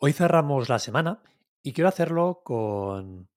Hoy 0.00 0.12
cerramos 0.12 0.68
la 0.68 0.78
semana 0.78 1.20
y 1.60 1.72
quiero 1.72 1.88
hacerlo 1.88 2.42
con, 2.44 3.28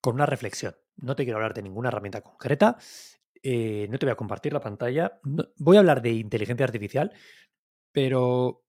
con 0.00 0.14
una 0.16 0.26
reflexión. 0.26 0.74
No 0.96 1.14
te 1.14 1.22
quiero 1.22 1.36
hablar 1.36 1.54
de 1.54 1.62
ninguna 1.62 1.90
herramienta 1.90 2.22
concreta, 2.22 2.76
eh, 3.40 3.86
no 3.88 3.98
te 4.00 4.06
voy 4.06 4.12
a 4.12 4.16
compartir 4.16 4.52
la 4.52 4.60
pantalla, 4.60 5.20
voy 5.56 5.76
a 5.76 5.80
hablar 5.80 6.02
de 6.02 6.10
inteligencia 6.10 6.64
artificial, 6.66 7.12
pero 7.92 8.64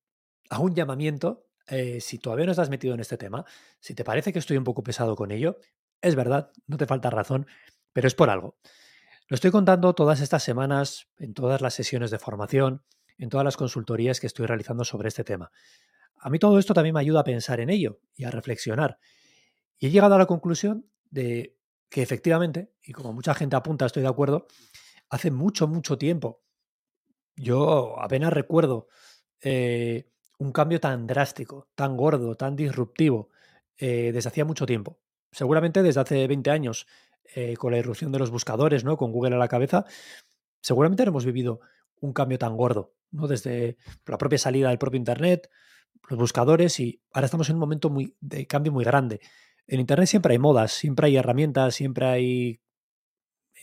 hago 0.51 0.63
un 0.63 0.75
llamamiento, 0.75 1.47
eh, 1.67 2.01
si 2.01 2.19
todavía 2.19 2.45
no 2.45 2.51
estás 2.51 2.69
metido 2.69 2.93
en 2.93 2.99
este 2.99 3.17
tema, 3.17 3.45
si 3.79 3.95
te 3.95 4.03
parece 4.03 4.31
que 4.31 4.37
estoy 4.37 4.57
un 4.57 4.63
poco 4.63 4.83
pesado 4.83 5.15
con 5.15 5.31
ello, 5.31 5.57
es 6.01 6.15
verdad, 6.15 6.51
no 6.67 6.77
te 6.77 6.85
falta 6.85 7.09
razón, 7.09 7.47
pero 7.93 8.07
es 8.07 8.13
por 8.13 8.29
algo. 8.29 8.59
Lo 9.27 9.33
estoy 9.33 9.49
contando 9.49 9.95
todas 9.95 10.21
estas 10.21 10.43
semanas, 10.43 11.07
en 11.17 11.33
todas 11.33 11.61
las 11.61 11.73
sesiones 11.73 12.11
de 12.11 12.19
formación, 12.19 12.83
en 13.17 13.29
todas 13.29 13.43
las 13.43 13.57
consultorías 13.57 14.19
que 14.19 14.27
estoy 14.27 14.45
realizando 14.45 14.83
sobre 14.85 15.07
este 15.07 15.23
tema. 15.23 15.51
A 16.23 16.29
mí 16.29 16.39
todo 16.39 16.57
esto 16.57 16.73
también 16.73 16.95
me 16.95 17.01
ayuda 17.01 17.19
a 17.19 17.25
pensar 17.25 17.59
en 17.59 17.69
ello 17.69 17.99
y 18.15 18.23
a 18.23 18.31
reflexionar. 18.31 18.97
Y 19.77 19.87
he 19.87 19.89
llegado 19.89 20.15
a 20.15 20.17
la 20.17 20.25
conclusión 20.25 20.89
de 21.11 21.57
que 21.89 22.01
efectivamente, 22.01 22.71
y 22.81 22.93
como 22.93 23.11
mucha 23.11 23.33
gente 23.33 23.57
apunta, 23.57 23.85
estoy 23.85 24.03
de 24.03 24.07
acuerdo, 24.07 24.47
hace 25.09 25.31
mucho, 25.31 25.67
mucho 25.67 25.97
tiempo, 25.97 26.41
yo 27.35 27.99
apenas 27.99 28.31
recuerdo 28.31 28.87
eh, 29.41 30.09
un 30.39 30.53
cambio 30.53 30.79
tan 30.79 31.05
drástico, 31.07 31.67
tan 31.75 31.97
gordo, 31.97 32.35
tan 32.35 32.55
disruptivo, 32.55 33.29
eh, 33.77 34.11
desde 34.13 34.29
hacía 34.29 34.45
mucho 34.45 34.65
tiempo. 34.65 35.01
Seguramente 35.29 35.83
desde 35.83 35.99
hace 35.99 36.25
20 36.25 36.51
años, 36.51 36.87
eh, 37.35 37.57
con 37.57 37.73
la 37.73 37.79
irrupción 37.79 38.13
de 38.13 38.19
los 38.19 38.31
buscadores, 38.31 38.85
¿no? 38.85 38.95
con 38.95 39.11
Google 39.11 39.35
a 39.35 39.39
la 39.39 39.49
cabeza, 39.49 39.85
seguramente 40.61 41.03
hemos 41.03 41.25
vivido 41.25 41.59
un 41.99 42.13
cambio 42.13 42.39
tan 42.39 42.55
gordo, 42.55 42.95
¿no? 43.11 43.27
desde 43.27 43.77
la 44.05 44.17
propia 44.17 44.37
salida 44.37 44.69
del 44.69 44.77
propio 44.77 44.97
Internet, 44.97 45.49
los 46.09 46.19
buscadores 46.19 46.79
y 46.79 47.01
ahora 47.11 47.25
estamos 47.25 47.49
en 47.49 47.55
un 47.55 47.59
momento 47.61 47.89
muy, 47.89 48.15
de 48.19 48.45
cambio 48.47 48.71
muy 48.71 48.83
grande. 48.83 49.21
En 49.67 49.79
Internet 49.79 50.07
siempre 50.07 50.33
hay 50.33 50.39
modas, 50.39 50.73
siempre 50.73 51.07
hay 51.07 51.17
herramientas, 51.17 51.75
siempre 51.75 52.05
hay 52.05 52.61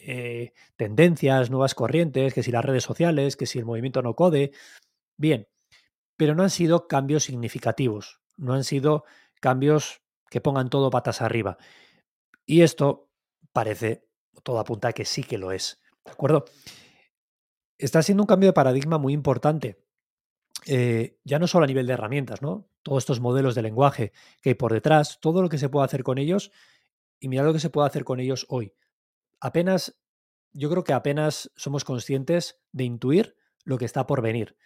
eh, 0.02 0.52
tendencias, 0.76 1.50
nuevas 1.50 1.74
corrientes, 1.74 2.32
que 2.32 2.42
si 2.42 2.50
las 2.50 2.64
redes 2.64 2.84
sociales, 2.84 3.36
que 3.36 3.46
si 3.46 3.58
el 3.58 3.66
movimiento 3.66 4.02
no 4.02 4.14
code. 4.14 4.52
Bien, 5.16 5.48
pero 6.16 6.34
no 6.34 6.42
han 6.42 6.50
sido 6.50 6.86
cambios 6.88 7.24
significativos, 7.24 8.20
no 8.36 8.54
han 8.54 8.64
sido 8.64 9.04
cambios 9.40 10.00
que 10.30 10.40
pongan 10.40 10.70
todo 10.70 10.90
patas 10.90 11.20
arriba. 11.20 11.58
Y 12.46 12.62
esto 12.62 13.10
parece, 13.52 14.06
todo 14.42 14.58
apunta 14.58 14.88
a 14.88 14.92
que 14.92 15.04
sí 15.04 15.22
que 15.22 15.38
lo 15.38 15.52
es. 15.52 15.80
¿De 16.04 16.12
acuerdo? 16.12 16.44
Está 17.78 18.02
siendo 18.02 18.22
un 18.22 18.26
cambio 18.26 18.48
de 18.48 18.52
paradigma 18.54 18.98
muy 18.98 19.12
importante. 19.12 19.82
Eh, 20.66 21.18
ya 21.24 21.38
no 21.38 21.46
solo 21.46 21.64
a 21.64 21.68
nivel 21.68 21.86
de 21.86 21.94
herramientas, 21.94 22.42
¿no? 22.42 22.68
Todos 22.82 23.02
estos 23.02 23.20
modelos 23.20 23.54
de 23.54 23.62
lenguaje 23.62 24.12
que 24.42 24.50
hay 24.50 24.54
por 24.54 24.72
detrás, 24.72 25.18
todo 25.20 25.42
lo 25.42 25.48
que 25.48 25.58
se 25.58 25.68
puede 25.68 25.84
hacer 25.84 26.02
con 26.02 26.18
ellos, 26.18 26.50
y 27.18 27.28
mira 27.28 27.42
lo 27.42 27.52
que 27.52 27.60
se 27.60 27.70
puede 27.70 27.86
hacer 27.86 28.04
con 28.04 28.20
ellos 28.20 28.46
hoy. 28.48 28.74
Apenas, 29.40 29.98
yo 30.52 30.70
creo 30.70 30.84
que 30.84 30.92
apenas 30.92 31.50
somos 31.56 31.84
conscientes 31.84 32.60
de 32.72 32.84
intuir 32.84 33.36
lo 33.64 33.78
que 33.78 33.84
está 33.84 34.06
por 34.06 34.22
venir 34.22 34.56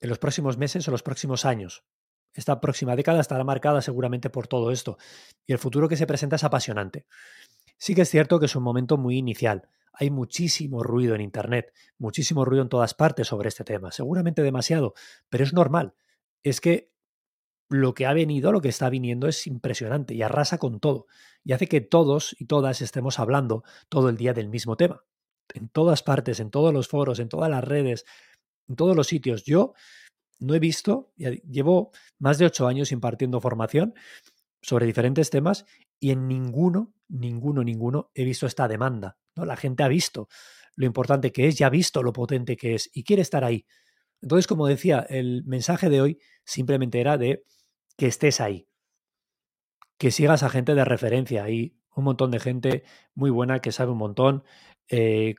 en 0.00 0.08
los 0.08 0.18
próximos 0.18 0.58
meses 0.58 0.86
o 0.88 0.90
los 0.90 1.02
próximos 1.02 1.44
años. 1.44 1.84
Esta 2.32 2.60
próxima 2.60 2.96
década 2.96 3.20
estará 3.20 3.44
marcada 3.44 3.80
seguramente 3.80 4.28
por 4.28 4.48
todo 4.48 4.70
esto 4.70 4.98
y 5.46 5.52
el 5.52 5.58
futuro 5.58 5.88
que 5.88 5.96
se 5.96 6.06
presenta 6.06 6.36
es 6.36 6.44
apasionante. 6.44 7.06
Sí 7.78 7.94
que 7.94 8.02
es 8.02 8.10
cierto 8.10 8.40
que 8.40 8.46
es 8.46 8.56
un 8.56 8.62
momento 8.62 8.96
muy 8.96 9.16
inicial. 9.16 9.68
Hay 9.94 10.10
muchísimo 10.10 10.82
ruido 10.82 11.14
en 11.14 11.20
Internet, 11.20 11.72
muchísimo 11.98 12.44
ruido 12.44 12.62
en 12.62 12.68
todas 12.68 12.94
partes 12.94 13.28
sobre 13.28 13.48
este 13.48 13.64
tema, 13.64 13.92
seguramente 13.92 14.42
demasiado, 14.42 14.94
pero 15.28 15.44
es 15.44 15.52
normal. 15.52 15.94
Es 16.42 16.60
que 16.60 16.90
lo 17.68 17.94
que 17.94 18.06
ha 18.06 18.12
venido, 18.12 18.52
lo 18.52 18.60
que 18.60 18.68
está 18.68 18.90
viniendo 18.90 19.28
es 19.28 19.46
impresionante 19.46 20.14
y 20.14 20.22
arrasa 20.22 20.58
con 20.58 20.80
todo 20.80 21.06
y 21.44 21.52
hace 21.52 21.66
que 21.66 21.80
todos 21.80 22.34
y 22.38 22.46
todas 22.46 22.80
estemos 22.82 23.18
hablando 23.18 23.64
todo 23.88 24.08
el 24.08 24.16
día 24.16 24.32
del 24.32 24.48
mismo 24.48 24.76
tema. 24.76 25.04
En 25.54 25.68
todas 25.68 26.02
partes, 26.02 26.40
en 26.40 26.50
todos 26.50 26.72
los 26.72 26.88
foros, 26.88 27.18
en 27.18 27.28
todas 27.28 27.50
las 27.50 27.64
redes, 27.64 28.04
en 28.68 28.76
todos 28.76 28.96
los 28.96 29.06
sitios. 29.06 29.44
Yo 29.44 29.74
no 30.40 30.54
he 30.54 30.58
visto, 30.58 31.12
llevo 31.16 31.92
más 32.18 32.38
de 32.38 32.46
ocho 32.46 32.66
años 32.66 32.92
impartiendo 32.92 33.40
formación 33.40 33.94
sobre 34.62 34.86
diferentes 34.86 35.30
temas 35.30 35.66
y 36.00 36.10
en 36.10 36.26
ninguno, 36.26 36.94
ninguno, 37.08 37.62
ninguno 37.62 38.10
he 38.14 38.24
visto 38.24 38.46
esta 38.46 38.68
demanda. 38.68 39.18
¿No? 39.36 39.44
La 39.44 39.56
gente 39.56 39.82
ha 39.82 39.88
visto 39.88 40.28
lo 40.76 40.86
importante 40.86 41.32
que 41.32 41.48
es, 41.48 41.56
ya 41.56 41.68
ha 41.68 41.70
visto 41.70 42.02
lo 42.02 42.12
potente 42.12 42.56
que 42.56 42.74
es 42.74 42.90
y 42.92 43.04
quiere 43.04 43.22
estar 43.22 43.44
ahí. 43.44 43.66
Entonces, 44.20 44.46
como 44.46 44.66
decía, 44.66 45.06
el 45.08 45.44
mensaje 45.44 45.88
de 45.88 46.00
hoy 46.00 46.18
simplemente 46.44 47.00
era 47.00 47.18
de 47.18 47.44
que 47.96 48.06
estés 48.06 48.40
ahí, 48.40 48.68
que 49.98 50.10
sigas 50.10 50.42
a 50.42 50.48
gente 50.48 50.74
de 50.74 50.84
referencia. 50.84 51.44
Hay 51.44 51.76
un 51.94 52.04
montón 52.04 52.30
de 52.30 52.40
gente 52.40 52.84
muy 53.14 53.30
buena 53.30 53.60
que 53.60 53.72
sabe 53.72 53.92
un 53.92 53.98
montón, 53.98 54.44
eh, 54.88 55.34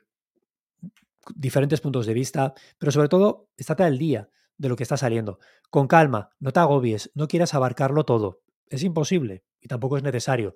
diferentes 1.34 1.80
puntos 1.80 2.06
de 2.06 2.14
vista, 2.14 2.54
pero 2.78 2.92
sobre 2.92 3.08
todo, 3.08 3.50
estate 3.56 3.82
al 3.82 3.98
día 3.98 4.30
de 4.56 4.68
lo 4.68 4.76
que 4.76 4.84
está 4.84 4.96
saliendo. 4.96 5.38
Con 5.70 5.88
calma, 5.88 6.30
no 6.38 6.52
te 6.52 6.60
agobies, 6.60 7.10
no 7.14 7.28
quieras 7.28 7.54
abarcarlo 7.54 8.04
todo. 8.04 8.42
Es 8.68 8.82
imposible 8.82 9.44
y 9.60 9.68
tampoco 9.68 9.96
es 9.96 10.02
necesario. 10.02 10.54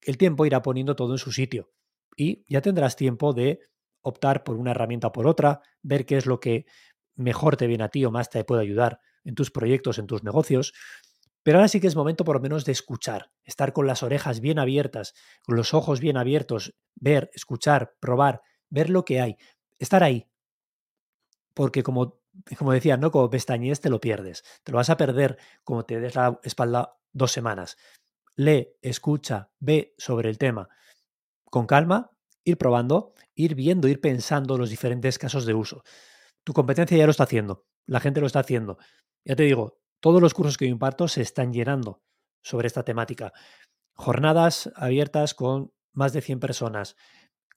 El 0.00 0.18
tiempo 0.18 0.46
irá 0.46 0.62
poniendo 0.62 0.96
todo 0.96 1.12
en 1.12 1.18
su 1.18 1.30
sitio 1.32 1.70
y 2.16 2.44
ya 2.48 2.60
tendrás 2.60 2.96
tiempo 2.96 3.32
de 3.32 3.60
optar 4.02 4.44
por 4.44 4.56
una 4.56 4.72
herramienta 4.72 5.08
o 5.08 5.12
por 5.12 5.26
otra, 5.26 5.60
ver 5.82 6.06
qué 6.06 6.16
es 6.16 6.26
lo 6.26 6.40
que 6.40 6.66
mejor 7.14 7.56
te 7.56 7.66
viene 7.66 7.84
a 7.84 7.88
ti 7.88 8.04
o 8.04 8.10
más 8.10 8.30
te 8.30 8.44
puede 8.44 8.62
ayudar 8.62 9.00
en 9.24 9.34
tus 9.34 9.50
proyectos, 9.50 9.98
en 9.98 10.06
tus 10.06 10.24
negocios. 10.24 10.72
Pero 11.42 11.58
ahora 11.58 11.68
sí 11.68 11.80
que 11.80 11.86
es 11.86 11.96
momento 11.96 12.24
por 12.24 12.36
lo 12.36 12.42
menos 12.42 12.64
de 12.64 12.72
escuchar, 12.72 13.30
estar 13.44 13.72
con 13.72 13.86
las 13.86 14.02
orejas 14.02 14.40
bien 14.40 14.58
abiertas, 14.58 15.14
con 15.42 15.56
los 15.56 15.74
ojos 15.74 16.00
bien 16.00 16.16
abiertos, 16.16 16.74
ver, 16.94 17.30
escuchar, 17.34 17.94
probar, 18.00 18.42
ver 18.70 18.90
lo 18.90 19.04
que 19.04 19.20
hay, 19.20 19.36
estar 19.78 20.02
ahí. 20.04 20.28
Porque 21.54 21.82
como, 21.82 22.20
como 22.58 22.72
decía, 22.72 22.96
¿no? 22.96 23.10
Como 23.10 23.28
pestañees 23.28 23.80
te 23.80 23.90
lo 23.90 24.00
pierdes. 24.00 24.44
Te 24.62 24.72
lo 24.72 24.76
vas 24.76 24.90
a 24.90 24.96
perder 24.96 25.38
como 25.64 25.84
te 25.84 26.00
des 26.00 26.14
la 26.14 26.38
espalda 26.42 26.96
dos 27.12 27.32
semanas. 27.32 27.76
Lee, 28.36 28.68
escucha, 28.80 29.50
ve 29.60 29.94
sobre 29.98 30.30
el 30.30 30.38
tema. 30.38 30.68
Con 31.52 31.66
calma, 31.66 32.10
ir 32.44 32.56
probando, 32.56 33.12
ir 33.34 33.54
viendo, 33.54 33.86
ir 33.86 34.00
pensando 34.00 34.56
los 34.56 34.70
diferentes 34.70 35.18
casos 35.18 35.44
de 35.44 35.52
uso. 35.52 35.82
Tu 36.44 36.54
competencia 36.54 36.96
ya 36.96 37.04
lo 37.04 37.10
está 37.10 37.24
haciendo, 37.24 37.66
la 37.86 38.00
gente 38.00 38.22
lo 38.22 38.26
está 38.26 38.40
haciendo. 38.40 38.78
Ya 39.22 39.36
te 39.36 39.42
digo, 39.42 39.78
todos 40.00 40.22
los 40.22 40.32
cursos 40.32 40.56
que 40.56 40.64
yo 40.64 40.72
imparto 40.72 41.08
se 41.08 41.20
están 41.20 41.52
llenando 41.52 42.02
sobre 42.42 42.68
esta 42.68 42.84
temática. 42.84 43.34
Jornadas 43.92 44.72
abiertas 44.76 45.34
con 45.34 45.74
más 45.92 46.14
de 46.14 46.22
100 46.22 46.40
personas, 46.40 46.96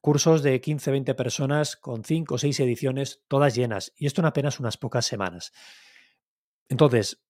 cursos 0.01 0.44
de 0.44 0.59
15, 0.59 0.91
20 0.91 1.16
personas 1.16 1.77
con 1.77 2.03
5 2.03 2.35
o 2.35 2.38
6 2.38 2.59
ediciones, 2.59 3.23
todas 3.29 3.56
llenas, 3.56 3.94
y 3.95 4.07
esto 4.07 4.19
en 4.19 4.25
apenas 4.25 4.59
unas 4.59 4.75
pocas 4.75 5.06
semanas. 5.06 5.53
Entonces, 6.67 7.23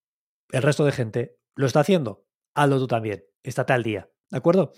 el 0.50 0.64
resto 0.64 0.84
de 0.84 0.94
gente 0.94 1.38
lo 1.54 1.68
está 1.68 1.82
haciendo, 1.82 2.26
hazlo 2.56 2.80
tú 2.80 2.88
también, 2.88 3.24
estate 3.44 3.74
al 3.74 3.84
día, 3.84 4.10
¿de 4.32 4.38
acuerdo? 4.40 4.74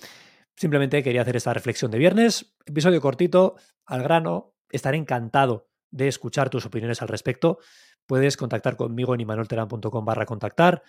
Simplemente 0.57 1.03
quería 1.03 1.21
hacer 1.21 1.35
esta 1.35 1.53
reflexión 1.53 1.91
de 1.91 1.99
viernes, 1.99 2.55
episodio 2.65 2.99
cortito, 2.99 3.57
al 3.85 4.01
grano, 4.01 4.55
estaré 4.71 4.97
encantado 4.97 5.69
de 5.91 6.07
escuchar 6.07 6.49
tus 6.49 6.65
opiniones 6.65 6.99
al 7.03 7.09
respecto. 7.09 7.59
Puedes 8.07 8.37
contactar 8.37 8.75
conmigo 8.75 9.13
en 9.13 9.21
imanolteran.com 9.21 10.03
barra 10.03 10.25
contactar, 10.25 10.81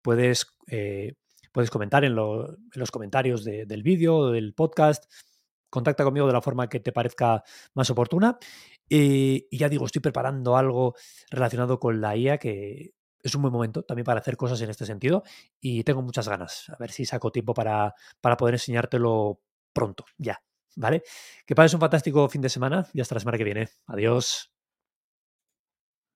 puedes, 0.00 0.46
eh, 0.68 1.14
puedes 1.50 1.70
comentar 1.70 2.04
en, 2.04 2.14
lo, 2.14 2.50
en, 2.50 2.70
los 2.74 2.92
comentarios 2.92 3.42
de, 3.42 3.66
del 3.66 3.82
vídeo 3.82 4.30
del 4.30 4.54
podcast, 4.54 5.12
contacta 5.70 6.04
conmigo 6.04 6.28
de 6.28 6.32
la 6.32 6.40
forma 6.40 6.68
que 6.68 6.78
te 6.78 6.92
parezca 6.92 7.42
más 7.74 7.90
oportuna. 7.90 8.38
Y, 8.88 9.48
ya 9.50 9.68
digo, 9.68 9.86
estoy 9.86 10.02
preparando 10.02 10.56
algo 10.56 10.94
relacionado 11.30 11.80
con 11.80 12.00
la 12.00 12.16
IA 12.16 12.38
que 12.38 12.92
es 13.28 13.34
un 13.34 13.42
buen 13.42 13.52
momento 13.52 13.82
también 13.82 14.04
para 14.04 14.20
hacer 14.20 14.36
cosas 14.36 14.60
en 14.62 14.70
este 14.70 14.86
sentido 14.86 15.22
y 15.60 15.84
tengo 15.84 16.02
muchas 16.02 16.28
ganas. 16.28 16.68
A 16.70 16.76
ver 16.78 16.90
si 16.90 17.04
saco 17.04 17.30
tiempo 17.30 17.54
para, 17.54 17.94
para 18.20 18.36
poder 18.36 18.54
enseñártelo 18.54 19.40
pronto, 19.72 20.04
ya. 20.18 20.42
¿Vale? 20.76 21.02
Que 21.46 21.54
pases 21.54 21.74
un 21.74 21.80
fantástico 21.80 22.28
fin 22.28 22.42
de 22.42 22.50
semana 22.50 22.86
y 22.92 23.00
hasta 23.00 23.14
la 23.14 23.20
semana 23.20 23.38
que 23.38 23.44
viene. 23.44 23.68
Adiós. 23.86 24.55